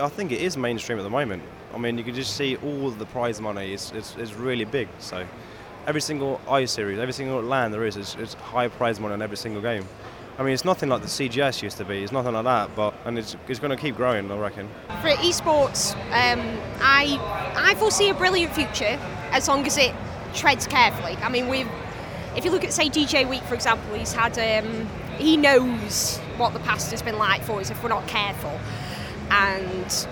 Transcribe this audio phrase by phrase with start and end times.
[0.00, 1.42] I think it is mainstream at the moment.
[1.74, 4.88] I mean, you can just see all the prize money is is, really big.
[4.98, 5.26] So
[5.86, 9.36] every single i series, every single LAN there is, is, high prize money on every
[9.36, 9.86] single game.
[10.38, 12.02] I mean, it's nothing like the CGS used to be.
[12.02, 14.68] It's nothing like that, but and it's, it's going to keep growing, I reckon.
[15.02, 16.40] For esports, um,
[16.80, 17.18] I
[17.56, 18.98] I foresee a brilliant future
[19.32, 19.94] as long as it
[20.34, 21.16] treads carefully.
[21.16, 21.68] I mean, we've
[22.36, 24.88] if you look at say DJ Wheat for example, he's had um,
[25.18, 28.58] he knows what the past has been like for us if we're not careful,
[29.30, 30.06] and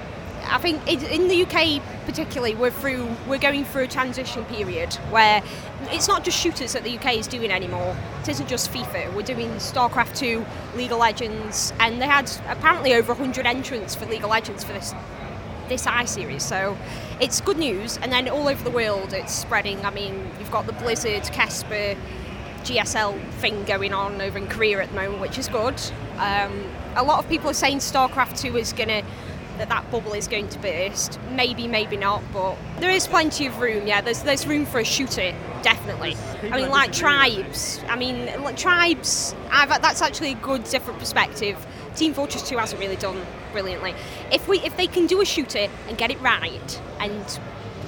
[0.48, 5.42] I think in the UK particularly we're through we're going through a transition period where
[5.90, 7.96] it's not just shooters that the UK is doing anymore.
[8.22, 9.12] It isn't just FIFA.
[9.14, 10.44] We're doing StarCraft 2,
[10.76, 14.72] League of Legends, and they had apparently over 100 entrants for League of Legends for
[14.72, 14.94] this
[15.68, 16.44] this i series.
[16.44, 16.76] So
[17.20, 19.84] it's good news, and then all over the world it's spreading.
[19.84, 21.96] I mean, you've got the Blizzard, Casper,
[22.66, 25.80] GSL thing going on over in Korea at the moment, which is good.
[26.18, 26.64] Um,
[26.96, 29.02] a lot of people are saying StarCraft 2 is going to
[29.58, 31.18] that that bubble is going to burst.
[31.30, 33.86] Maybe, maybe not, but there is plenty of room.
[33.86, 36.16] Yeah, there's there's room for a shooter, definitely.
[36.42, 37.80] I mean, like tribes.
[37.88, 39.34] I mean, like, tribes.
[39.50, 41.64] I've, that's actually a good, different perspective.
[41.94, 43.94] Team Fortress 2 hasn't really done brilliantly.
[44.30, 47.40] If we if they can do a shooter and get it right and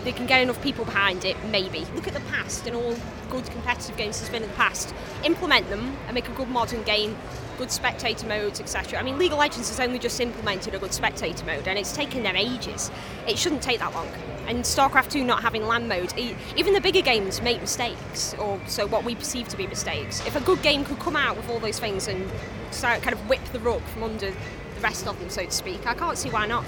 [0.05, 1.87] they can get enough people behind it, maybe.
[1.95, 2.97] Look at the past and all
[3.31, 4.95] good competitive games there's been in the past.
[5.25, 7.17] Implement them and make a good modern game,
[7.59, 8.99] good spectator modes, etc.
[8.99, 11.93] I mean, League of Legends has only just implemented a good spectator mode and it's
[11.93, 12.91] taken them ages.
[13.27, 14.09] It shouldn't take that long.
[14.47, 18.87] And StarCraft 2 not having LAN mode, even the bigger games make mistakes, or so
[18.87, 20.27] what we perceive to be mistakes.
[20.27, 22.31] If a good game could come out with all those things and
[22.71, 25.87] start kind of whip the rug from under the rest of them, so to speak,
[25.87, 26.65] I can't see why not.